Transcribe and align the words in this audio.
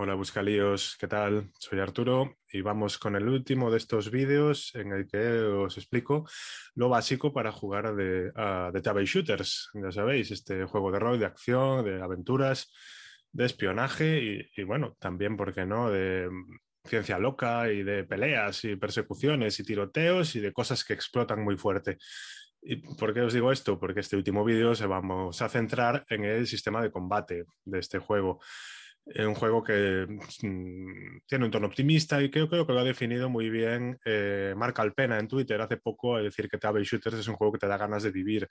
Hola 0.00 0.14
Buscalíos, 0.14 0.96
¿qué 0.96 1.08
tal? 1.08 1.50
Soy 1.58 1.80
Arturo 1.80 2.36
y 2.52 2.60
vamos 2.60 2.98
con 2.98 3.16
el 3.16 3.28
último 3.28 3.68
de 3.68 3.78
estos 3.78 4.12
vídeos 4.12 4.72
en 4.76 4.92
el 4.92 5.08
que 5.08 5.18
os 5.18 5.76
explico 5.76 6.24
lo 6.76 6.88
básico 6.88 7.32
para 7.32 7.50
jugar 7.50 7.96
de, 7.96 8.30
a 8.36 8.70
The 8.72 8.80
Table 8.80 9.04
Shooters. 9.04 9.70
Ya 9.74 9.90
sabéis, 9.90 10.30
este 10.30 10.66
juego 10.66 10.92
de 10.92 11.00
rol, 11.00 11.18
de 11.18 11.26
acción, 11.26 11.84
de 11.84 12.00
aventuras, 12.00 12.72
de 13.32 13.46
espionaje 13.46 14.46
y, 14.56 14.62
bueno, 14.62 14.96
también, 15.00 15.36
¿por 15.36 15.52
qué 15.52 15.66
no?, 15.66 15.90
de 15.90 16.30
ciencia 16.84 17.18
loca 17.18 17.68
y 17.72 17.82
de 17.82 18.04
peleas 18.04 18.64
y 18.66 18.76
persecuciones 18.76 19.58
y 19.58 19.64
tiroteos 19.64 20.36
y 20.36 20.38
de 20.38 20.52
cosas 20.52 20.84
que 20.84 20.94
explotan 20.94 21.42
muy 21.42 21.56
fuerte. 21.56 21.98
¿Y 22.62 22.76
por 22.76 23.12
qué 23.12 23.22
os 23.22 23.32
digo 23.32 23.50
esto? 23.50 23.80
Porque 23.80 23.98
este 23.98 24.14
último 24.14 24.44
vídeo 24.44 24.76
se 24.76 24.86
vamos 24.86 25.42
a 25.42 25.48
centrar 25.48 26.04
en 26.08 26.24
el 26.24 26.46
sistema 26.46 26.80
de 26.82 26.92
combate 26.92 27.46
de 27.64 27.78
este 27.80 27.98
juego. 27.98 28.38
Un 29.14 29.34
juego 29.34 29.62
que 29.64 30.06
mm, 30.42 31.20
tiene 31.26 31.44
un 31.46 31.50
tono 31.50 31.66
optimista 31.66 32.20
y 32.22 32.30
creo, 32.30 32.48
creo 32.48 32.66
que 32.66 32.72
lo 32.72 32.80
ha 32.80 32.84
definido 32.84 33.30
muy 33.30 33.48
bien 33.48 33.98
eh, 34.04 34.52
Marc 34.56 34.78
Alpena 34.80 35.18
en 35.18 35.28
Twitter 35.28 35.60
hace 35.60 35.78
poco 35.78 36.16
al 36.16 36.24
decir 36.24 36.48
que 36.48 36.58
Table 36.58 36.84
Shooters 36.84 37.18
es 37.18 37.28
un 37.28 37.36
juego 37.36 37.54
que 37.54 37.58
te 37.58 37.68
da 37.68 37.78
ganas 37.78 38.02
de 38.02 38.10
vivir. 38.10 38.46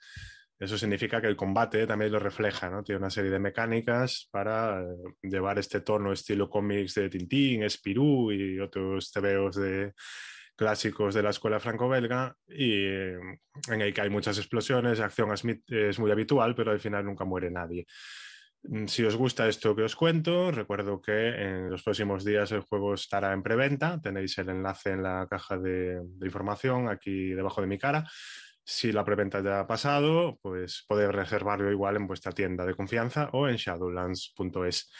Eso 0.58 0.76
significa 0.76 1.20
que 1.20 1.28
el 1.28 1.36
combate 1.36 1.86
también 1.86 2.10
lo 2.10 2.18
refleja, 2.18 2.68
¿no? 2.68 2.82
Tiene 2.82 2.98
una 2.98 3.10
serie 3.10 3.30
de 3.30 3.38
mecánicas 3.38 4.28
para 4.32 4.82
eh, 4.82 4.86
llevar 5.22 5.58
este 5.60 5.80
tono 5.82 6.12
estilo 6.12 6.50
cómics 6.50 6.94
de 6.94 7.08
Tintín, 7.08 7.68
Spirou 7.70 8.32
y 8.32 8.58
otros 8.58 9.12
tebeos 9.12 9.54
de 9.54 9.92
clásicos 10.56 11.14
de 11.14 11.22
la 11.22 11.30
escuela 11.30 11.60
franco-belga 11.60 12.34
y 12.48 12.72
eh, 12.84 13.16
en 13.70 13.80
el 13.80 13.94
que 13.94 14.00
hay 14.00 14.10
muchas 14.10 14.38
explosiones, 14.38 14.98
acción 14.98 15.30
es 15.68 15.98
muy 16.00 16.10
habitual, 16.10 16.56
pero 16.56 16.72
al 16.72 16.80
final 16.80 17.04
nunca 17.04 17.24
muere 17.24 17.48
nadie. 17.48 17.86
Mm, 18.62 18.86
Si 18.86 19.04
os 19.04 19.16
gusta 19.16 19.48
esto 19.48 19.74
que 19.74 19.82
os 19.82 19.96
cuento, 19.96 20.50
recuerdo 20.50 21.00
que 21.00 21.28
en 21.28 21.70
los 21.70 21.82
próximos 21.82 22.24
días 22.24 22.52
el 22.52 22.60
juego 22.62 22.94
estará 22.94 23.32
en 23.32 23.42
preventa. 23.42 24.00
Tenéis 24.00 24.38
el 24.38 24.48
enlace 24.48 24.90
en 24.92 25.02
la 25.02 25.26
caja 25.28 25.58
de, 25.58 26.02
información 26.22 26.88
aquí 26.88 27.30
debajo 27.30 27.60
de 27.60 27.66
mi 27.66 27.78
cara. 27.78 28.04
Si 28.64 28.92
la 28.92 29.04
preventa 29.04 29.42
ya 29.42 29.60
ha 29.60 29.66
pasado, 29.66 30.38
pues 30.42 30.84
podéis 30.86 31.10
reservarlo 31.10 31.70
igual 31.70 31.96
en 31.96 32.06
vuestra 32.06 32.32
tienda 32.32 32.66
de 32.66 32.74
confianza 32.74 33.30
o 33.32 33.48
en 33.48 33.56
shadowlands.es. 33.56 34.90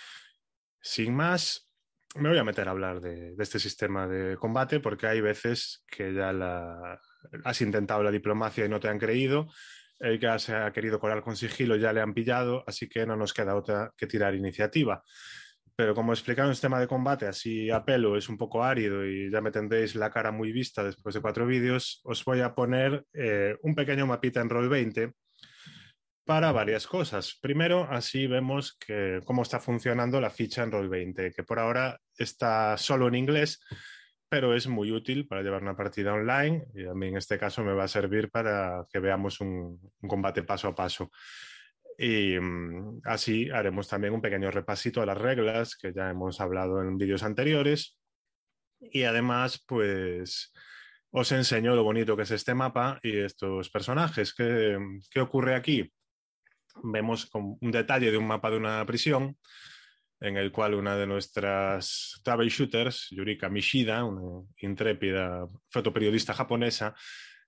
Sin 0.80 1.14
más, 1.14 1.68
me 2.14 2.30
voy 2.30 2.38
a 2.38 2.44
meter 2.44 2.68
a 2.68 2.70
hablar 2.70 3.00
de, 3.00 3.34
este 3.38 3.58
sistema 3.58 4.06
de 4.06 4.36
combate 4.36 4.80
porque 4.80 5.06
hay 5.06 5.20
veces 5.20 5.84
que 5.86 6.14
ya 6.14 6.32
has 7.44 7.60
intentado 7.60 8.02
la 8.02 8.10
diplomacia 8.10 8.64
y 8.64 8.68
no 8.70 8.80
te 8.80 8.88
han 8.88 8.98
creído 8.98 9.48
el 9.98 10.18
que 10.18 10.38
se 10.38 10.54
ha 10.54 10.72
querido 10.72 11.00
colar 11.00 11.22
con 11.22 11.36
sigilo 11.36 11.76
ya 11.76 11.92
le 11.92 12.00
han 12.00 12.14
pillado, 12.14 12.64
así 12.66 12.88
que 12.88 13.06
no 13.06 13.16
nos 13.16 13.32
queda 13.32 13.56
otra 13.56 13.92
que 13.96 14.06
tirar 14.06 14.34
iniciativa. 14.34 15.02
Pero 15.76 15.94
como 15.94 16.12
explicar 16.12 16.46
un 16.46 16.54
sistema 16.54 16.80
de 16.80 16.88
combate 16.88 17.26
así 17.26 17.70
a 17.70 17.84
pelo 17.84 18.16
es 18.16 18.28
un 18.28 18.36
poco 18.36 18.64
árido 18.64 19.06
y 19.06 19.30
ya 19.30 19.40
me 19.40 19.52
tendréis 19.52 19.94
la 19.94 20.10
cara 20.10 20.32
muy 20.32 20.50
vista 20.50 20.82
después 20.82 21.14
de 21.14 21.20
cuatro 21.20 21.46
vídeos, 21.46 22.00
os 22.02 22.24
voy 22.24 22.40
a 22.40 22.52
poner 22.52 23.04
eh, 23.12 23.56
un 23.62 23.76
pequeño 23.76 24.04
mapita 24.04 24.40
en 24.40 24.50
Roll20 24.50 25.14
para 26.24 26.52
varias 26.52 26.86
cosas. 26.86 27.38
Primero, 27.40 27.88
así 27.90 28.26
vemos 28.26 28.76
que, 28.76 29.20
cómo 29.24 29.42
está 29.42 29.60
funcionando 29.60 30.20
la 30.20 30.30
ficha 30.30 30.62
en 30.62 30.72
Roll20, 30.72 31.32
que 31.34 31.42
por 31.44 31.58
ahora 31.58 31.98
está 32.16 32.76
solo 32.76 33.08
en 33.08 33.14
inglés, 33.14 33.60
pero 34.28 34.54
es 34.54 34.66
muy 34.66 34.92
útil 34.92 35.26
para 35.26 35.42
llevar 35.42 35.62
una 35.62 35.76
partida 35.76 36.12
online 36.12 36.66
y 36.74 36.86
a 36.86 36.94
mí 36.94 37.08
en 37.08 37.16
este 37.16 37.38
caso 37.38 37.64
me 37.64 37.72
va 37.72 37.84
a 37.84 37.88
servir 37.88 38.30
para 38.30 38.84
que 38.90 38.98
veamos 38.98 39.40
un, 39.40 39.80
un 40.00 40.08
combate 40.08 40.42
paso 40.42 40.68
a 40.68 40.74
paso. 40.74 41.10
Y 41.98 42.36
um, 42.36 43.00
así 43.04 43.50
haremos 43.50 43.88
también 43.88 44.14
un 44.14 44.20
pequeño 44.20 44.50
repasito 44.52 45.02
a 45.02 45.06
las 45.06 45.18
reglas 45.18 45.76
que 45.76 45.92
ya 45.92 46.10
hemos 46.10 46.40
hablado 46.40 46.80
en 46.80 46.96
vídeos 46.96 47.24
anteriores. 47.24 47.98
Y 48.80 49.02
además, 49.02 49.64
pues 49.66 50.52
os 51.10 51.32
enseño 51.32 51.74
lo 51.74 51.82
bonito 51.82 52.16
que 52.16 52.22
es 52.22 52.30
este 52.30 52.54
mapa 52.54 53.00
y 53.02 53.18
estos 53.18 53.68
personajes. 53.70 54.32
¿Qué, 54.32 54.78
qué 55.10 55.20
ocurre 55.20 55.56
aquí? 55.56 55.92
Vemos 56.84 57.28
un 57.34 57.58
detalle 57.72 58.12
de 58.12 58.16
un 58.16 58.28
mapa 58.28 58.50
de 58.50 58.58
una 58.58 58.86
prisión 58.86 59.36
en 60.20 60.36
el 60.36 60.50
cual 60.50 60.74
una 60.74 60.96
de 60.96 61.06
nuestras 61.06 62.20
table 62.24 62.48
shooters, 62.48 63.08
Yurika 63.10 63.48
Mishida, 63.48 64.04
una 64.04 64.46
intrépida 64.58 65.46
fotoperiodista 65.68 66.34
japonesa, 66.34 66.94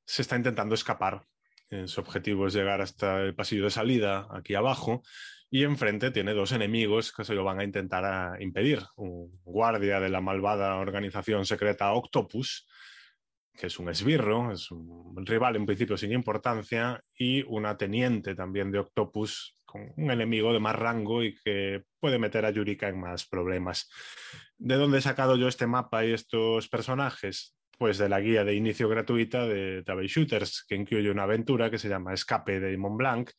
se 0.04 0.22
está 0.22 0.36
intentando 0.36 0.74
escapar. 0.74 1.22
Eh, 1.70 1.86
su 1.86 2.00
objetivo 2.00 2.46
es 2.46 2.54
llegar 2.54 2.80
hasta 2.80 3.22
el 3.22 3.34
pasillo 3.34 3.64
de 3.64 3.70
salida, 3.70 4.26
aquí 4.30 4.54
abajo, 4.54 5.02
y 5.50 5.64
enfrente 5.64 6.10
tiene 6.10 6.32
dos 6.32 6.52
enemigos 6.52 7.12
que 7.12 7.24
se 7.24 7.34
lo 7.34 7.44
van 7.44 7.60
a 7.60 7.64
intentar 7.64 8.04
a 8.04 8.40
impedir. 8.40 8.82
Un 8.96 9.30
guardia 9.42 9.98
de 9.98 10.08
la 10.08 10.20
malvada 10.20 10.76
organización 10.76 11.44
secreta 11.44 11.92
Octopus, 11.92 12.68
que 13.56 13.66
es 13.66 13.78
un 13.78 13.88
esbirro, 13.88 14.52
es 14.52 14.70
un 14.70 15.26
rival 15.26 15.56
en 15.56 15.66
principio 15.66 15.96
sin 15.96 16.12
importancia, 16.12 17.02
y 17.16 17.42
una 17.42 17.76
teniente 17.76 18.34
también 18.34 18.70
de 18.70 18.78
Octopus, 18.78 19.56
un 19.74 20.10
enemigo 20.10 20.52
de 20.52 20.60
más 20.60 20.76
rango 20.76 21.22
y 21.22 21.34
que 21.34 21.84
puede 21.98 22.18
meter 22.18 22.44
a 22.44 22.50
Yurika 22.50 22.88
en 22.88 23.00
más 23.00 23.26
problemas. 23.26 23.90
¿De 24.58 24.76
dónde 24.76 24.98
he 24.98 25.02
sacado 25.02 25.36
yo 25.36 25.48
este 25.48 25.66
mapa 25.66 26.04
y 26.04 26.12
estos 26.12 26.68
personajes? 26.68 27.56
Pues 27.78 27.98
de 27.98 28.08
la 28.08 28.20
guía 28.20 28.44
de 28.44 28.54
inicio 28.54 28.88
gratuita 28.88 29.46
de 29.46 29.82
Table 29.82 30.06
Shooters, 30.06 30.64
que 30.68 30.74
incluye 30.74 31.10
una 31.10 31.22
aventura 31.22 31.70
que 31.70 31.78
se 31.78 31.88
llama 31.88 32.12
Escape 32.12 32.60
de 32.60 32.76
Mont 32.76 32.98
Blanc, 32.98 33.30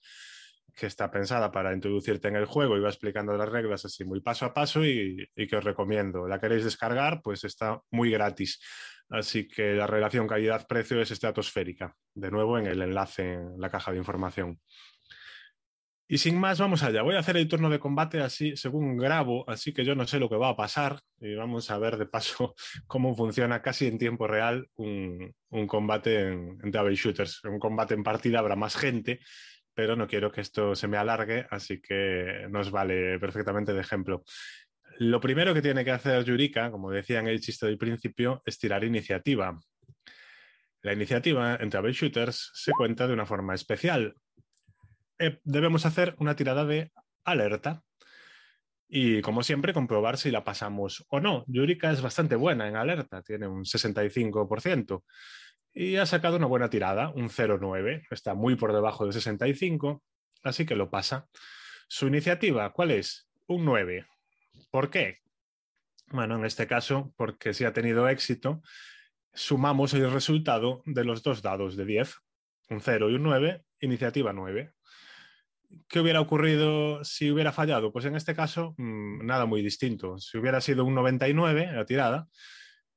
que 0.75 0.87
está 0.87 1.11
pensada 1.11 1.51
para 1.51 1.73
introducirte 1.73 2.27
en 2.27 2.37
el 2.37 2.45
juego 2.45 2.75
y 2.77 2.79
va 2.79 2.89
explicando 2.89 3.37
las 3.37 3.49
reglas 3.49 3.85
así 3.85 4.03
muy 4.03 4.21
paso 4.21 4.45
a 4.45 4.53
paso 4.53 4.83
y, 4.85 5.27
y 5.35 5.47
que 5.47 5.57
os 5.57 5.63
recomiendo. 5.63 6.27
¿La 6.27 6.39
queréis 6.39 6.63
descargar? 6.63 7.21
Pues 7.21 7.43
está 7.43 7.81
muy 7.91 8.09
gratis. 8.09 8.59
Así 9.11 9.47
que 9.47 9.73
la 9.73 9.87
relación 9.87 10.25
calidad-precio 10.25 11.01
es 11.01 11.11
estratosférica. 11.11 11.95
De 12.15 12.31
nuevo 12.31 12.57
en 12.57 12.65
el 12.65 12.81
enlace 12.81 13.33
en 13.33 13.59
la 13.59 13.69
caja 13.69 13.91
de 13.91 13.97
información. 13.97 14.59
Y 16.11 16.17
sin 16.17 16.38
más, 16.38 16.59
vamos 16.59 16.83
allá. 16.83 17.03
Voy 17.03 17.16
a 17.16 17.19
hacer 17.19 17.38
el 17.38 17.47
turno 17.47 17.69
de 17.69 17.79
combate 17.79 18.19
así, 18.19 18.57
según 18.57 18.97
grabo, 18.97 19.49
así 19.49 19.72
que 19.72 19.85
yo 19.85 19.95
no 19.95 20.05
sé 20.05 20.19
lo 20.19 20.27
que 20.27 20.35
va 20.35 20.49
a 20.49 20.57
pasar. 20.57 20.99
Y 21.22 21.35
vamos 21.35 21.72
a 21.72 21.77
ver 21.77 21.95
de 21.95 22.05
paso 22.05 22.53
cómo 22.85 23.16
funciona 23.16 23.61
casi 23.61 23.88
en 23.88 23.97
tiempo 23.97 24.27
real 24.27 24.67
un, 24.75 25.33
un 25.51 25.67
combate 25.67 26.27
en, 26.27 26.57
en 26.61 26.69
Table 26.69 26.95
Shooters. 26.95 27.45
Un 27.45 27.59
combate 27.59 27.94
en 27.94 28.03
partida 28.03 28.39
habrá 28.39 28.57
más 28.57 28.75
gente, 28.75 29.22
pero 29.73 29.95
no 29.95 30.05
quiero 30.05 30.33
que 30.33 30.41
esto 30.41 30.75
se 30.75 30.89
me 30.89 30.97
alargue, 30.97 31.47
así 31.49 31.79
que 31.79 32.45
nos 32.49 32.72
vale 32.72 33.17
perfectamente 33.17 33.73
de 33.73 33.79
ejemplo. 33.79 34.25
Lo 34.99 35.22
primero 35.22 35.53
que 35.53 35.61
tiene 35.61 35.85
que 35.85 35.91
hacer 35.91 36.25
Yurika, 36.25 36.72
como 36.72 36.91
decía 36.91 37.19
en 37.19 37.29
el 37.29 37.39
chiste 37.39 37.67
del 37.67 37.78
principio, 37.78 38.41
es 38.45 38.59
tirar 38.59 38.83
iniciativa. 38.83 39.57
La 40.81 40.91
iniciativa 40.91 41.55
en 41.55 41.69
Table 41.69 41.93
Shooters 41.93 42.51
se 42.53 42.73
cuenta 42.73 43.07
de 43.07 43.13
una 43.13 43.25
forma 43.25 43.55
especial 43.55 44.13
eh, 45.21 45.39
debemos 45.43 45.85
hacer 45.85 46.15
una 46.17 46.35
tirada 46.35 46.65
de 46.65 46.91
alerta 47.23 47.83
y, 48.89 49.21
como 49.21 49.43
siempre, 49.43 49.73
comprobar 49.73 50.17
si 50.17 50.31
la 50.31 50.43
pasamos 50.43 51.05
o 51.09 51.19
no. 51.19 51.45
Yurika 51.47 51.91
es 51.91 52.01
bastante 52.01 52.35
buena 52.35 52.67
en 52.67 52.75
alerta, 52.75 53.21
tiene 53.21 53.47
un 53.47 53.63
65% 53.63 55.03
y 55.73 55.95
ha 55.95 56.05
sacado 56.05 56.37
una 56.37 56.47
buena 56.47 56.69
tirada, 56.69 57.09
un 57.09 57.29
0,9. 57.29 58.07
Está 58.09 58.33
muy 58.33 58.55
por 58.55 58.73
debajo 58.73 59.05
del 59.05 59.13
65, 59.13 60.03
así 60.43 60.65
que 60.65 60.75
lo 60.75 60.89
pasa. 60.89 61.27
Su 61.87 62.07
iniciativa, 62.07 62.71
¿cuál 62.73 62.91
es? 62.91 63.29
Un 63.47 63.65
9. 63.65 64.05
¿Por 64.69 64.89
qué? 64.89 65.19
Bueno, 66.07 66.35
en 66.35 66.45
este 66.45 66.67
caso, 66.67 67.13
porque 67.15 67.53
si 67.53 67.63
ha 67.63 67.73
tenido 67.73 68.09
éxito, 68.09 68.61
sumamos 69.33 69.93
el 69.93 70.11
resultado 70.11 70.83
de 70.85 71.05
los 71.05 71.23
dos 71.23 71.41
dados 71.41 71.77
de 71.77 71.85
10, 71.85 72.17
un 72.69 72.81
0 72.81 73.09
y 73.09 73.13
un 73.15 73.23
9, 73.23 73.63
iniciativa 73.79 74.33
9. 74.33 74.73
¿Qué 75.87 75.99
hubiera 75.99 76.21
ocurrido 76.21 77.03
si 77.03 77.31
hubiera 77.31 77.51
fallado? 77.51 77.91
Pues 77.91 78.05
en 78.05 78.15
este 78.15 78.35
caso, 78.35 78.73
mmm, 78.77 79.25
nada 79.25 79.45
muy 79.45 79.61
distinto. 79.61 80.17
Si 80.17 80.37
hubiera 80.37 80.61
sido 80.61 80.85
un 80.85 80.95
99 80.95 81.72
la 81.73 81.85
tirada, 81.85 82.28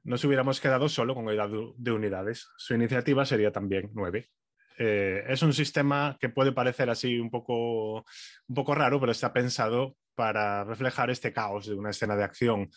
nos 0.03 0.25
hubiéramos 0.25 0.61
quedado 0.61 0.89
solo 0.89 1.15
con 1.15 1.29
el 1.29 1.37
dado 1.37 1.75
de 1.77 1.93
unidades. 1.93 2.49
Su 2.57 2.75
iniciativa 2.75 3.25
sería 3.25 3.53
también 3.53 3.91
9. 3.95 4.31
Eh, 4.79 5.25
es 5.29 5.43
un 5.43 5.53
sistema 5.53 6.17
que 6.21 6.29
puede 6.29 6.53
parecer 6.53 6.91
así 6.91 7.19
un 7.19 7.31
poco, 7.31 8.05
un 8.49 8.55
poco 8.55 8.75
raro, 8.75 9.01
pero 9.01 9.13
está 9.13 9.33
pensado 9.33 9.97
para 10.15 10.65
reflejar 10.65 11.11
este 11.11 11.33
caos 11.33 11.67
de 11.67 11.75
una 11.75 11.91
escena 11.91 12.17
de 12.17 12.25
acción 12.25 12.71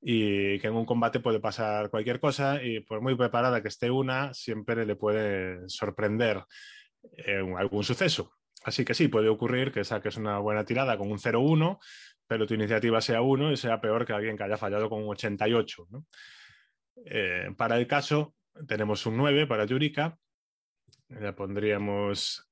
y 0.00 0.58
que 0.60 0.68
en 0.68 0.74
un 0.74 0.86
combate 0.86 1.20
puede 1.20 1.40
pasar 1.40 1.90
cualquier 1.90 2.20
cosa 2.20 2.62
y 2.62 2.80
por 2.80 3.00
muy 3.02 3.14
preparada 3.16 3.60
que 3.62 3.68
esté 3.68 3.90
una, 3.90 4.32
siempre 4.32 4.86
le 4.86 4.96
puede 4.96 5.68
sorprender 5.68 6.44
eh, 7.18 7.44
algún 7.58 7.84
suceso. 7.84 8.32
Así 8.62 8.84
que 8.84 8.94
sí, 8.94 9.08
puede 9.08 9.28
ocurrir 9.28 9.72
que 9.72 9.84
saques 9.84 10.16
una 10.16 10.38
buena 10.38 10.64
tirada 10.64 10.98
con 10.98 11.10
un 11.10 11.18
0-1, 11.18 11.78
pero 12.26 12.46
tu 12.46 12.54
iniciativa 12.54 13.00
sea 13.00 13.22
1 13.22 13.52
y 13.52 13.56
sea 13.56 13.80
peor 13.80 14.04
que 14.04 14.12
alguien 14.12 14.36
que 14.36 14.44
haya 14.44 14.56
fallado 14.56 14.88
con 14.88 15.02
un 15.02 15.08
88. 15.08 15.88
¿no? 15.90 16.06
Eh, 17.06 17.48
para 17.56 17.78
el 17.78 17.86
caso, 17.86 18.34
tenemos 18.66 19.06
un 19.06 19.16
9 19.16 19.46
para 19.46 19.64
Yurika. 19.64 20.18
La 21.08 21.34
pondríamos 21.34 22.48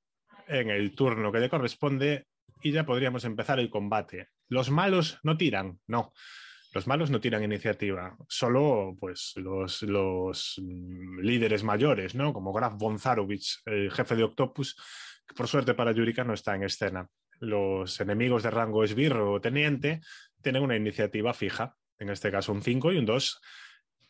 en 0.49 0.71
el 0.71 0.95
turno 0.95 1.31
que 1.31 1.41
le 1.41 1.51
corresponde 1.51 2.27
y 2.63 2.73
ya 2.73 2.85
podríamos 2.85 3.25
empezar 3.25 3.61
el 3.61 3.71
combate. 3.71 4.29
Los 4.49 4.71
malos 4.71 5.19
no 5.23 5.37
tiran, 5.37 5.79
no. 5.87 6.13
Los 6.73 6.87
malos 6.87 7.11
no 7.11 7.21
tienen 7.21 7.45
iniciativa, 7.45 8.15
solo 8.29 8.95
pues, 9.01 9.33
los, 9.37 9.83
los 9.83 10.61
mm, 10.63 11.21
líderes 11.21 11.65
mayores, 11.65 12.15
¿no? 12.15 12.33
como 12.33 12.53
Graf 12.53 12.75
von 12.77 12.99
Zarovich, 12.99 13.61
el 13.65 13.91
jefe 13.91 14.17
de 14.17 14.25
Octopus, 14.25 14.77
por 15.35 15.49
suerte 15.49 15.75
para 15.75 15.93
Yurika 15.93 16.25
no 16.25 16.35
está 16.35 16.55
en 16.55 16.65
escena. 16.65 17.09
Los 17.41 18.01
enemigos 18.01 18.43
de 18.43 18.51
rango 18.51 18.85
esbirro 18.85 19.33
o 19.35 19.41
teniente 19.41 20.01
tienen 20.43 20.63
una 20.63 20.77
iniciativa 20.77 21.33
fija, 21.35 21.77
en 21.99 22.11
este 22.11 22.31
caso 22.31 22.53
un 22.53 22.63
5 22.63 22.93
y 22.93 22.99
un 22.99 23.07
2, 23.07 23.41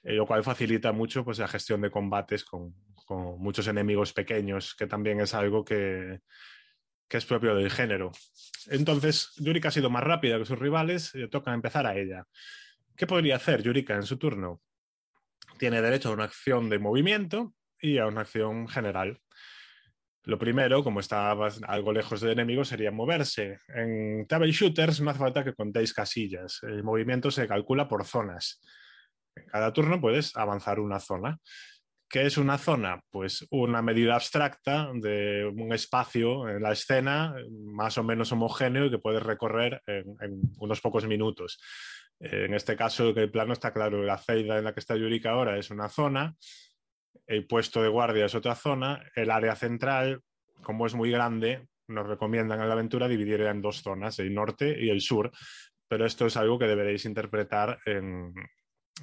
eh, 0.04 0.12
lo 0.14 0.26
cual 0.26 0.44
facilita 0.44 0.92
mucho 0.92 1.24
pues, 1.24 1.38
la 1.38 1.48
gestión 1.48 1.80
de 1.80 1.90
combates 1.90 2.44
con, 2.44 2.74
muchos 3.38 3.66
enemigos 3.68 4.12
pequeños, 4.12 4.74
que 4.74 4.86
también 4.86 5.18
es 5.20 5.32
algo 5.32 5.64
que, 5.64 6.20
que 7.08 7.16
es 7.16 7.24
propio 7.24 7.54
del 7.54 7.70
género. 7.70 8.12
Entonces, 8.66 9.32
Yurika 9.38 9.68
ha 9.68 9.70
sido 9.70 9.88
más 9.88 10.04
rápida 10.04 10.38
que 10.38 10.44
sus 10.44 10.58
rivales 10.58 11.14
y 11.14 11.20
le 11.20 11.28
toca 11.28 11.54
empezar 11.54 11.86
a 11.86 11.96
ella. 11.96 12.26
¿Qué 12.96 13.06
podría 13.06 13.36
hacer 13.36 13.62
Yurika 13.62 13.94
en 13.94 14.02
su 14.02 14.18
turno? 14.18 14.60
Tiene 15.58 15.80
derecho 15.80 16.10
a 16.10 16.12
una 16.12 16.24
acción 16.24 16.68
de 16.68 16.78
movimiento 16.78 17.54
y 17.80 17.96
a 17.96 18.06
una 18.06 18.20
acción 18.22 18.68
general. 18.68 19.22
Lo 20.28 20.38
primero, 20.38 20.84
como 20.84 21.00
está 21.00 21.30
algo 21.30 21.90
lejos 21.90 22.20
de 22.20 22.32
enemigos, 22.32 22.69
sería 22.69 22.90
moverse. 22.90 23.60
En 23.69 24.26
Table 24.26 24.52
Shooters 24.52 25.00
no 25.00 25.08
hace 25.08 25.20
falta 25.20 25.42
que 25.42 25.54
contéis 25.54 25.94
casillas. 25.94 26.60
El 26.64 26.84
movimiento 26.84 27.30
se 27.30 27.48
calcula 27.48 27.88
por 27.88 28.04
zonas. 28.04 28.60
En 29.34 29.46
cada 29.46 29.72
turno 29.72 30.02
puedes 30.02 30.36
avanzar 30.36 30.80
una 30.80 31.00
zona. 31.00 31.38
¿Qué 32.10 32.26
es 32.26 32.36
una 32.36 32.58
zona? 32.58 33.00
Pues 33.08 33.46
una 33.50 33.80
medida 33.80 34.16
abstracta 34.16 34.90
de 34.92 35.46
un 35.46 35.72
espacio 35.72 36.46
en 36.46 36.62
la 36.62 36.72
escena 36.72 37.34
más 37.64 37.96
o 37.96 38.02
menos 38.02 38.30
homogéneo 38.30 38.90
que 38.90 38.98
puedes 38.98 39.22
recorrer 39.22 39.80
en, 39.86 40.42
unos 40.58 40.82
pocos 40.82 41.06
minutos. 41.06 41.58
En 42.20 42.52
este 42.52 42.76
caso, 42.76 43.16
el 43.16 43.30
plano 43.30 43.54
está 43.54 43.72
claro, 43.72 44.02
la 44.02 44.19
ceida 44.19 44.58
en 44.58 44.64
la 44.64 44.75
que 44.75 44.80
está 44.80 44.94
Yurika 44.94 45.30
ahora 45.30 45.56
es 45.56 45.70
una 45.70 45.88
zona, 45.88 46.36
el 47.28 47.46
puesto 47.46 47.82
de 47.82 47.88
guardia 47.88 48.25
es 48.25 48.34
otra 48.34 48.54
zona, 48.54 49.02
el 49.14 49.30
área 49.30 49.54
central, 49.54 50.22
como 50.62 50.86
es 50.86 50.94
muy 50.94 51.10
grande, 51.10 51.69
nos 51.86 52.06
recomiendan 52.06 52.60
en 52.60 52.69
la 52.69 52.75
aventura 52.75 53.06
dividirla 53.06 53.50
en 53.50 53.62
dos 53.62 53.82
zonas, 53.82 54.19
el 54.19 54.34
norte 54.34 54.76
y 54.78 54.88
el 54.88 55.00
sur, 55.00 55.30
pero 55.86 56.06
esto 56.06 56.26
es 56.26 56.36
algo 56.36 56.58
que 56.58 56.66
deberéis 56.66 57.04
interpretar 57.04 57.78
en, 57.84 58.34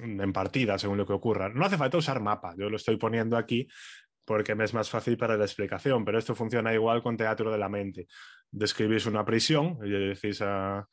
en 0.00 0.32
partida, 0.32 0.78
según 0.78 0.98
lo 0.98 1.06
que 1.06 1.12
ocurra. 1.12 1.48
No 1.48 1.64
hace 1.64 1.78
falta 1.78 1.98
usar 1.98 2.20
mapa, 2.20 2.54
yo 2.58 2.68
lo 2.68 2.76
estoy 2.76 2.96
poniendo 2.96 3.36
aquí 3.36 3.66
porque 4.24 4.56
me 4.56 4.64
es 4.64 4.74
más 4.74 4.90
fácil 4.90 5.16
para 5.16 5.36
la 5.36 5.44
explicación, 5.44 6.04
pero 6.04 6.18
esto 6.18 6.34
funciona 6.34 6.74
igual 6.74 7.00
con 7.00 7.16
teatro 7.16 7.52
de 7.52 7.58
la 7.58 7.68
mente. 7.68 8.08
Describís 8.50 9.06
una 9.06 9.24
prisión 9.24 9.78
y 9.84 9.88
le 9.88 9.98
decís 10.00 10.42
a, 10.42 10.84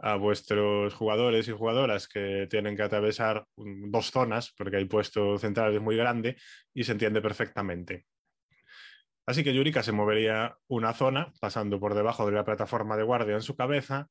a 0.00 0.16
vuestros 0.16 0.94
jugadores 0.94 1.48
y 1.48 1.52
jugadoras 1.52 2.08
que 2.08 2.46
tienen 2.48 2.76
que 2.76 2.82
atravesar 2.82 3.46
dos 3.56 4.10
zonas, 4.10 4.54
porque 4.56 4.76
el 4.76 4.88
puesto 4.88 5.38
central 5.38 5.74
es 5.74 5.80
muy 5.80 5.96
grande 5.96 6.36
y 6.74 6.84
se 6.84 6.92
entiende 6.92 7.20
perfectamente. 7.20 8.06
Así 9.26 9.44
que 9.44 9.52
Yurika 9.52 9.82
se 9.82 9.92
movería 9.92 10.56
una 10.68 10.94
zona, 10.94 11.32
pasando 11.40 11.78
por 11.78 11.94
debajo 11.94 12.26
de 12.26 12.32
la 12.32 12.44
plataforma 12.44 12.96
de 12.96 13.02
guardia 13.02 13.34
en 13.34 13.42
su 13.42 13.56
cabeza, 13.56 14.08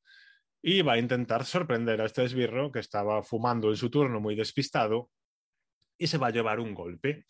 y 0.62 0.82
va 0.82 0.94
a 0.94 0.98
intentar 0.98 1.44
sorprender 1.44 2.00
a 2.00 2.04
este 2.04 2.24
esbirro 2.24 2.70
que 2.70 2.80
estaba 2.80 3.22
fumando 3.22 3.70
en 3.70 3.76
su 3.76 3.90
turno 3.90 4.20
muy 4.20 4.34
despistado 4.34 5.10
y 5.98 6.06
se 6.06 6.18
va 6.18 6.28
a 6.28 6.32
llevar 6.32 6.60
un 6.60 6.74
golpe. 6.74 7.24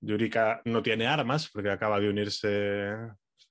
Yurika 0.00 0.62
no 0.64 0.82
tiene 0.82 1.06
armas 1.06 1.50
porque 1.50 1.70
acaba 1.70 2.00
de 2.00 2.08
unirse 2.08 2.92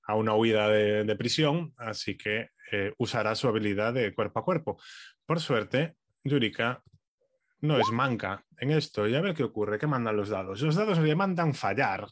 a 0.05 0.15
una 0.15 0.35
huida 0.35 0.69
de, 0.69 1.15
prisión, 1.15 1.73
así 1.77 2.17
que 2.17 2.49
eh, 2.71 2.93
usará 2.97 3.35
su 3.35 3.47
habilidad 3.47 3.93
de 3.93 4.13
cuerpo 4.13 4.39
a 4.39 4.43
cuerpo. 4.43 4.77
Por 5.25 5.39
suerte, 5.39 5.95
Yurika 6.23 6.83
no 7.61 7.79
es 7.79 7.91
manca 7.91 8.45
en 8.59 8.71
esto. 8.71 9.07
Y 9.07 9.15
a 9.15 9.21
ver 9.21 9.33
qué 9.33 9.43
ocurre, 9.43 9.79
qué 9.79 9.87
mandan 9.87 10.15
los 10.15 10.29
dados. 10.29 10.61
Los 10.61 10.75
dados 10.75 10.99
le 10.99 11.15
mandan 11.15 11.53
fallar. 11.53 12.07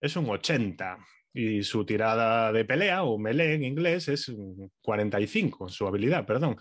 Es 0.00 0.16
un 0.16 0.28
80 0.28 0.98
y 1.32 1.62
su 1.62 1.84
tirada 1.84 2.52
de 2.52 2.64
pelea 2.64 3.04
o 3.04 3.18
melee 3.18 3.54
en 3.54 3.64
inglés 3.64 4.08
es 4.08 4.32
45, 4.82 5.68
su 5.68 5.86
habilidad, 5.86 6.26
perdón. 6.26 6.56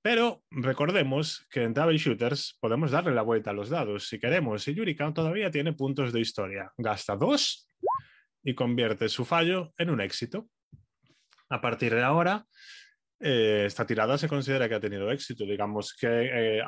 Pero 0.00 0.44
recordemos 0.50 1.46
que 1.50 1.64
en 1.64 1.74
Table 1.74 1.98
Shooters 1.98 2.56
podemos 2.60 2.92
darle 2.92 3.12
la 3.12 3.22
vuelta 3.22 3.50
a 3.50 3.54
los 3.54 3.68
dados 3.68 4.08
si 4.08 4.18
queremos. 4.18 4.66
Y 4.68 4.74
Yurika 4.74 5.12
todavía 5.12 5.50
tiene 5.50 5.72
puntos 5.72 6.12
de 6.12 6.20
historia. 6.20 6.72
Gasta 6.76 7.16
dos 7.16 7.67
y 8.48 8.54
convierte 8.54 9.10
su 9.10 9.26
fallo 9.26 9.74
en 9.76 9.90
un 9.90 10.00
éxito. 10.00 10.48
A 11.50 11.60
partir 11.60 11.94
de 11.94 12.02
ahora, 12.02 12.46
eh, 13.20 13.64
esta 13.66 13.86
tirada 13.86 14.16
se 14.16 14.26
considera 14.26 14.66
que 14.66 14.74
ha 14.74 14.80
tenido 14.80 15.10
éxito. 15.10 15.44
Digamos 15.44 15.92
que 15.92 16.08
eh, 16.08 16.62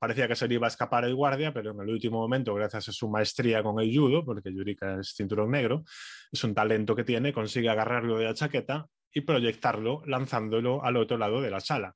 parecía 0.00 0.26
que 0.26 0.34
se 0.34 0.48
le 0.48 0.54
iba 0.54 0.66
a 0.66 0.72
escapar 0.72 1.04
el 1.04 1.14
guardia, 1.14 1.52
pero 1.52 1.72
en 1.72 1.80
el 1.82 1.90
último 1.90 2.18
momento, 2.18 2.54
gracias 2.54 2.88
a 2.88 2.92
su 2.92 3.10
maestría 3.10 3.62
con 3.62 3.78
el 3.78 3.94
judo, 3.94 4.24
porque 4.24 4.54
Yurika 4.54 5.00
es 5.00 5.12
cinturón 5.14 5.50
negro, 5.50 5.84
es 6.32 6.42
un 6.44 6.54
talento 6.54 6.96
que 6.96 7.04
tiene, 7.04 7.30
consigue 7.30 7.68
agarrarlo 7.68 8.16
de 8.16 8.24
la 8.24 8.32
chaqueta 8.32 8.86
y 9.12 9.20
proyectarlo 9.20 10.00
lanzándolo 10.06 10.82
al 10.82 10.96
otro 10.96 11.18
lado 11.18 11.42
de 11.42 11.50
la 11.50 11.60
sala. 11.60 11.92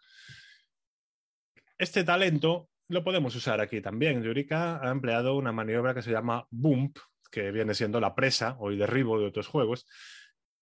Este 1.78 2.04
talento 2.04 2.68
lo 2.88 3.02
podemos 3.02 3.34
usar 3.34 3.62
aquí 3.62 3.80
también. 3.80 4.22
Yurika 4.22 4.78
ha 4.86 4.90
empleado 4.90 5.36
una 5.36 5.52
maniobra 5.52 5.94
que 5.94 6.02
se 6.02 6.10
llama 6.10 6.46
Bump, 6.50 6.98
que 7.32 7.50
viene 7.50 7.74
siendo 7.74 7.98
la 7.98 8.14
presa 8.14 8.56
o 8.60 8.70
el 8.70 8.78
derribo 8.78 9.18
de 9.18 9.26
otros 9.26 9.48
juegos, 9.48 9.86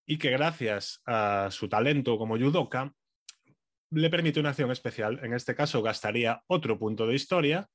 y 0.07 0.17
que 0.17 0.31
gracias 0.31 1.01
a 1.05 1.49
su 1.51 1.69
talento 1.69 2.17
como 2.17 2.37
judoka 2.37 2.93
le 3.91 4.09
permite 4.09 4.39
una 4.39 4.49
acción 4.49 4.71
especial. 4.71 5.19
En 5.23 5.33
este 5.33 5.53
caso 5.53 5.83
gastaría 5.83 6.41
otro 6.47 6.79
punto 6.79 7.05
de 7.05 7.15
historia 7.15 7.69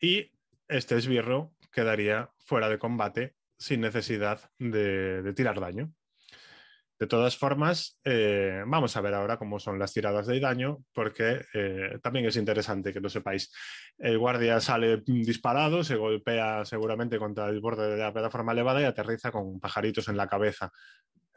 y 0.00 0.32
este 0.66 0.96
esbirro 0.96 1.52
quedaría 1.70 2.30
fuera 2.38 2.68
de 2.68 2.78
combate 2.78 3.34
sin 3.58 3.80
necesidad 3.80 4.50
de, 4.58 5.32
tirar 5.34 5.60
daño. 5.60 5.92
De 7.04 7.08
todas 7.08 7.36
formas, 7.36 8.00
eh, 8.02 8.62
vamos 8.66 8.96
a 8.96 9.02
ver 9.02 9.12
ahora 9.12 9.36
cómo 9.36 9.60
son 9.60 9.78
las 9.78 9.92
tiradas 9.92 10.26
de 10.26 10.40
daño, 10.40 10.78
porque 10.94 11.44
eh, 11.52 11.98
también 12.02 12.24
es 12.24 12.36
interesante 12.36 12.94
que 12.94 13.00
lo 13.00 13.10
sepáis. 13.10 13.52
El 13.98 14.16
guardia 14.16 14.58
sale 14.58 15.02
disparado, 15.04 15.84
se 15.84 15.96
golpea 15.96 16.64
seguramente 16.64 17.18
contra 17.18 17.50
el 17.50 17.60
borde 17.60 17.90
de 17.90 17.98
la 17.98 18.10
plataforma 18.10 18.52
elevada 18.52 18.80
y 18.80 18.84
aterriza 18.84 19.30
con 19.30 19.60
pajaritos 19.60 20.08
en 20.08 20.16
la 20.16 20.26
cabeza. 20.26 20.72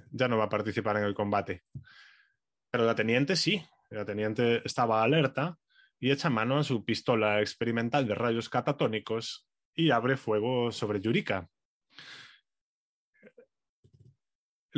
Ya 0.09 0.29
no 0.29 0.37
va 0.37 0.45
a 0.45 0.49
participar 0.49 0.95
en 0.95 1.03
el 1.03 1.13
combate. 1.13 1.63
Pero 2.71 2.85
la 2.85 2.95
teniente 2.95 3.35
sí. 3.35 3.61
La 3.89 4.05
teniente 4.05 4.61
estaba 4.63 5.03
alerta 5.03 5.57
y 5.99 6.11
echa 6.11 6.29
mano 6.29 6.59
a 6.59 6.63
su 6.63 6.85
pistola 6.85 7.41
experimental 7.41 8.07
de 8.07 8.15
rayos 8.15 8.47
catatónicos 8.47 9.49
y 9.75 9.91
abre 9.91 10.15
fuego 10.15 10.71
sobre 10.71 11.01
Yurika. 11.01 11.49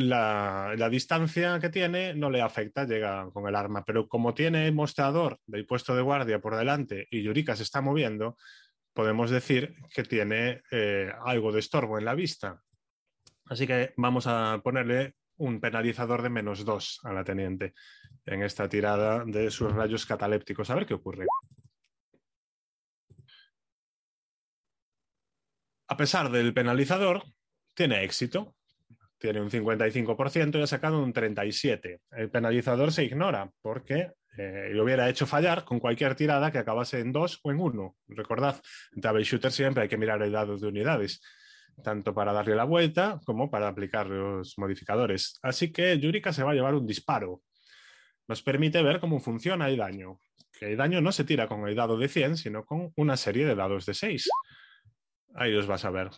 La, 0.01 0.89
distancia 0.89 1.59
que 1.59 1.69
tiene 1.69 2.13
no 2.13 2.29
le 2.29 2.41
afecta, 2.41 2.85
llega 2.85 3.29
con 3.31 3.47
el 3.47 3.55
arma, 3.55 3.83
pero 3.83 4.07
como 4.07 4.33
tiene 4.33 4.65
el 4.65 4.73
mostrador 4.73 5.39
del 5.45 5.65
puesto 5.65 5.93
de 5.93 6.01
guardia 6.01 6.39
por 6.39 6.55
delante 6.55 7.07
y 7.11 7.21
Yurika 7.21 7.55
se 7.57 7.63
está 7.63 7.81
moviendo, 7.81 8.37
podemos 8.93 9.29
decir 9.29 9.75
que 9.93 10.03
tiene 10.03 10.61
eh, 10.71 11.11
algo 11.25 11.51
de 11.51 11.59
estorbo 11.59 11.97
en 11.97 12.05
la 12.05 12.15
vista. 12.15 12.61
Así 13.47 13.67
que 13.67 13.93
vamos 13.97 14.25
a 14.25 14.61
ponerle 14.63 15.15
un 15.35 15.59
penalizador 15.59 16.21
de 16.21 16.29
menos 16.29 16.63
dos 16.63 17.01
a 17.03 17.11
la 17.11 17.25
teniente 17.25 17.73
en 18.25 18.43
esta 18.43 18.69
tirada 18.69 19.25
de 19.25 19.51
sus 19.51 19.73
rayos 19.73 20.05
catalépticos. 20.05 20.69
A 20.69 20.75
ver 20.75 20.85
qué 20.85 20.93
ocurre. 20.93 21.25
A 25.87 25.97
pesar 25.97 26.31
del 26.31 26.53
penalizador, 26.53 27.23
tiene 27.73 28.03
éxito. 28.03 28.55
Tiene 29.19 29.41
un 29.41 29.51
55% 29.51 30.57
y 30.57 30.61
ha 30.61 30.67
sacado 30.67 31.03
un 31.03 31.13
37%. 31.13 31.99
El 32.11 32.31
penalizador 32.31 32.91
se 32.91 33.03
ignora 33.03 33.51
porque 33.61 34.13
eh, 34.37 34.69
lo 34.71 34.83
hubiera 34.83 35.09
hecho 35.09 35.27
fallar 35.27 35.65
con 35.65 35.79
cualquier 35.79 36.15
tirada 36.15 36.51
que 36.51 36.57
acabase 36.57 36.99
en 36.99 37.11
2 37.11 37.41
o 37.43 37.51
en 37.51 37.59
1. 37.59 37.95
Recordad, 38.07 38.61
en 38.93 39.01
Table 39.01 39.23
Shooter 39.23 39.51
siempre 39.51 39.83
hay 39.83 39.89
que 39.89 39.97
mirar 39.97 40.21
el 40.23 40.31
dado 40.31 40.57
de 40.57 40.67
unidades 40.67 41.21
tanto 41.83 42.13
para 42.13 42.33
darle 42.33 42.55
la 42.55 42.63
vuelta 42.63 43.19
como 43.25 43.49
para 43.49 43.67
aplicar 43.67 44.07
los 44.07 44.57
modificadores. 44.57 45.39
Así 45.41 45.71
que 45.71 45.97
Yurika 45.99 46.33
se 46.33 46.43
va 46.43 46.51
a 46.51 46.53
llevar 46.53 46.75
un 46.75 46.85
disparo. 46.85 47.41
Nos 48.27 48.41
permite 48.41 48.83
ver 48.83 48.99
cómo 48.99 49.19
funciona 49.19 49.69
el 49.69 49.77
daño. 49.77 50.19
Que 50.57 50.71
el 50.71 50.77
daño 50.77 51.01
no 51.01 51.11
se 51.11 51.23
tira 51.23 51.47
con 51.47 51.67
el 51.67 51.75
dado 51.75 51.97
de 51.97 52.07
100, 52.07 52.37
sino 52.37 52.65
con 52.65 52.91
una 52.97 53.17
serie 53.17 53.45
de 53.45 53.55
dados 53.55 53.85
de 53.85 53.93
6. 53.93 54.29
Ahí 55.35 55.55
os 55.55 55.67
vas 55.67 55.85
a 55.85 55.89
ver. 55.89 56.09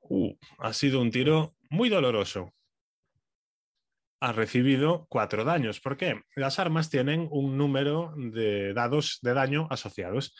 Uh, 0.00 0.34
ha 0.58 0.72
sido 0.72 1.00
un 1.00 1.10
tiro 1.10 1.55
muy 1.70 1.88
doloroso. 1.88 2.52
Ha 4.20 4.32
recibido 4.32 5.06
cuatro 5.08 5.44
daños. 5.44 5.80
¿Por 5.80 5.96
qué? 5.96 6.22
Las 6.34 6.58
armas 6.58 6.90
tienen 6.90 7.28
un 7.30 7.58
número 7.58 8.14
de 8.16 8.72
dados 8.72 9.18
de 9.22 9.34
daño 9.34 9.68
asociados 9.70 10.34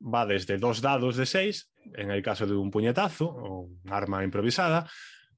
va 0.00 0.26
desde 0.26 0.58
dos 0.58 0.80
dados 0.80 1.16
de 1.16 1.26
seis, 1.26 1.70
en 1.94 2.10
el 2.10 2.22
caso 2.22 2.46
de 2.46 2.54
un 2.54 2.70
puñetazo 2.70 3.26
o 3.26 3.60
un 3.62 3.92
arma 3.92 4.24
improvisada, 4.24 4.88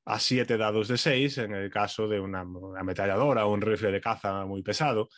a 0.05 0.19
siete 0.19 0.57
dados 0.57 0.89
de 0.89 0.97
seis, 0.97 1.39
en 1.39 1.55
el 1.55 1.71
caso 1.71 2.09
de 2.09 2.19
una, 2.19 2.41
ametralladora 2.79 3.47
o 3.47 3.53
un 3.53 3.61
rifle 3.61 3.91
de 3.93 4.01
caza 4.01 4.45
muy 4.47 4.63
pesado. 4.63 5.09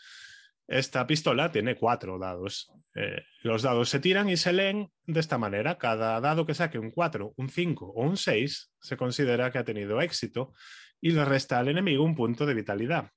Esta 0.70 1.04
pistola 1.04 1.50
tiene 1.50 1.74
cuatro 1.74 2.16
dados. 2.16 2.70
Eh, 2.94 3.24
los 3.42 3.62
dados 3.62 3.88
se 3.88 3.98
tiran 3.98 4.28
y 4.28 4.36
se 4.36 4.52
leen 4.52 4.88
de 5.04 5.18
esta 5.18 5.36
manera. 5.36 5.78
Cada 5.78 6.20
dado 6.20 6.46
que 6.46 6.54
saque 6.54 6.78
un 6.78 6.92
4, 6.92 7.34
un 7.36 7.48
5 7.48 7.86
o 7.86 8.02
un 8.04 8.16
6 8.16 8.72
se 8.80 8.96
considera 8.96 9.50
que 9.50 9.58
ha 9.58 9.64
tenido 9.64 10.00
éxito 10.00 10.52
y 11.00 11.10
le 11.10 11.24
resta 11.24 11.58
al 11.58 11.66
enemigo 11.66 12.04
un 12.04 12.14
punto 12.14 12.46
de 12.46 12.54
vitalidad. 12.54 13.10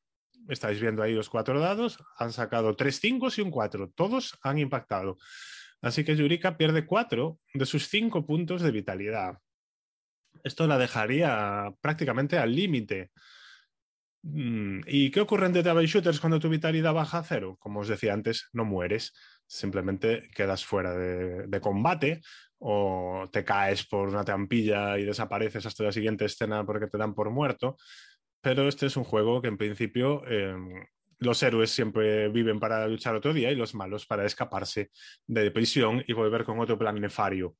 Estáis 0.50 0.82
viendo 0.82 1.04
ahí 1.04 1.14
los 1.14 1.30
cuatro 1.30 1.60
dados, 1.60 2.04
han 2.18 2.34
sacado 2.34 2.76
tres 2.76 3.00
5 3.00 3.28
y 3.38 3.42
un 3.42 3.52
4, 3.52 3.92
todos 3.96 4.36
han 4.42 4.58
impactado. 4.58 5.18
Así 5.80 6.04
que 6.04 6.16
Yurika 6.16 6.58
pierde 6.58 6.88
cuatro 6.88 7.38
de 7.54 7.68
sus 7.68 7.88
cinco 7.88 8.26
puntos 8.26 8.64
de 8.64 8.72
vitalidad. 8.72 9.38
Esto 10.44 10.66
la 10.66 10.80
dejaría 10.80 11.72
prácticamente 11.82 12.40
al 12.40 12.56
límite 12.56 13.12
¿Y 14.25 15.12
qué 15.12 15.20
ocurre 15.20 15.48
en 15.48 15.53
Dead 15.53 15.65
Shooters 15.82 16.22
cuando 16.22 16.39
tu 16.39 16.48
vitalidad 16.48 16.94
baja 16.94 17.18
a 17.18 17.24
cero? 17.24 17.58
Como 17.60 17.82
os 17.82 17.89
decía 17.89 18.13
antes, 18.13 18.48
no 18.53 18.63
mueres, 18.63 19.13
simplemente 19.46 20.30
quedas 20.34 20.65
fuera 20.65 20.96
de, 20.96 21.60
combate 21.60 22.22
o 22.58 23.30
te 23.32 23.44
caes 23.44 23.86
por 23.86 24.08
una 24.08 24.24
trampilla 24.24 24.98
y 24.98 25.03
desapareces 25.03 25.65
hasta 25.65 25.84
la 25.84 25.92
siguiente 25.92 26.24
escena 26.24 26.65
porque 26.65 26.88
te 26.88 26.98
dan 26.98 27.13
por 27.13 27.32
muerto. 27.32 27.75
Pero 28.39 28.68
este 28.70 28.86
es 28.86 28.96
un 28.96 29.03
juego 29.03 29.42
que 29.42 29.50
en 29.50 29.58
principio 29.58 30.25
em, 30.25 30.86
los 31.20 31.44
héroes 31.44 31.72
siempre 31.72 32.30
viven 32.30 32.62
para 32.62 32.88
luchar 32.88 33.15
otro 33.15 33.34
día 33.34 33.51
y 33.51 33.56
los 33.56 33.75
malos 33.75 34.06
para 34.06 34.25
escaparse 34.25 34.92
de 35.27 35.51
prisión 35.51 36.01
y 36.08 36.13
volver 36.13 36.46
con 36.46 36.60
otro 36.60 36.77
plan 36.77 36.96
nefario. 37.00 37.58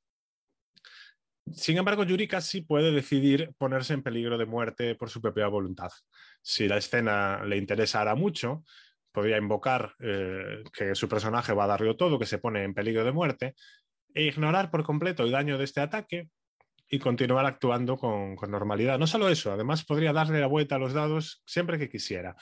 Sin 1.52 1.76
embargo, 1.76 2.04
Yurika 2.04 2.40
sí 2.40 2.62
puede 2.62 2.90
decidir 2.90 3.52
ponerse 3.58 3.92
en 3.92 4.02
peligro 4.02 4.38
de 4.38 4.46
muerte 4.46 4.94
por 4.94 5.10
su 5.10 5.20
propia 5.20 5.46
voluntad. 5.48 5.90
Si 6.42 6.66
la 6.66 6.78
escena 6.78 7.44
le 7.44 7.56
interesara 7.56 8.14
mucho, 8.14 8.64
podría 9.12 9.36
invocar 9.36 9.94
eh, 10.00 10.64
que 10.72 10.94
su 10.94 11.08
personaje 11.08 11.52
va 11.52 11.64
a 11.64 11.68
darle 11.68 11.94
todo, 11.94 12.18
que 12.18 12.26
se 12.26 12.38
pone 12.38 12.64
en 12.64 12.74
peligro 12.74 13.04
de 13.04 13.12
muerte, 13.12 13.54
e 14.14 14.24
ignorar 14.24 14.70
por 14.70 14.84
completo 14.84 15.22
el 15.22 15.32
daño 15.32 15.58
de 15.58 15.64
este 15.64 15.80
ataque 15.80 16.28
y 16.88 16.98
continuar 16.98 17.44
actuando 17.46 17.96
con, 17.96 18.36
normalidad. 18.48 18.98
No 18.98 19.06
solo 19.06 19.28
eso, 19.28 19.52
además 19.52 19.84
podría 19.84 20.12
darle 20.12 20.40
la 20.40 20.46
vuelta 20.46 20.76
a 20.76 20.78
los 20.78 20.92
dados 20.92 21.42
siempre 21.46 21.78
que 21.78 21.88
quisiera. 21.88 22.34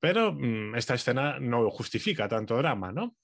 Pero 0.00 0.32
mm, 0.32 0.74
esta 0.76 0.94
escena 0.94 1.38
no 1.40 1.70
justifica 1.70 2.28
tanto 2.28 2.56
drama, 2.56 2.92
¿no? 2.92 3.16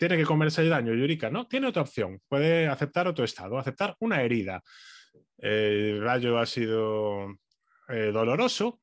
Tiene 0.00 0.16
que 0.16 0.24
comerse 0.24 0.62
el 0.62 0.70
daño, 0.70 0.94
Yurika, 0.94 1.28
¿no? 1.28 1.46
Tiene 1.46 1.66
otra 1.66 1.82
opción, 1.82 2.22
puede 2.26 2.66
aceptar 2.68 3.06
otro 3.06 3.22
estado, 3.22 3.58
aceptar 3.58 3.96
una 4.00 4.22
herida. 4.22 4.62
El 5.36 6.00
rayo 6.00 6.38
ha 6.38 6.46
sido 6.46 7.36
eh, 7.86 8.10
doloroso 8.10 8.80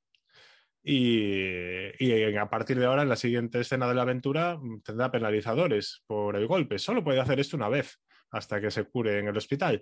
y, 0.83 2.37
a 2.37 2.49
partir 2.51 2.77
de 2.77 2.85
ahora, 2.85 3.01
en 3.01 3.09
la 3.09 3.15
siguiente 3.15 3.59
escena 3.61 3.87
de 3.87 3.95
la 3.95 4.03
aventura, 4.03 4.59
tendrá 4.83 5.09
penalizadores 5.09 6.03
por 6.05 6.35
el 6.35 6.45
golpe. 6.45 6.77
Solo 6.77 7.03
puede 7.03 7.19
hacer 7.19 7.39
esto 7.39 7.57
una 7.57 7.69
vez 7.69 7.99
hasta 8.29 8.61
que 8.61 8.69
se 8.69 8.83
cure 8.83 9.17
en 9.17 9.27
el 9.27 9.37
hospital. 9.37 9.81